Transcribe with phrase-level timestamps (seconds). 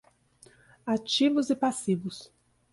[0.83, 2.33] Ativos e passivos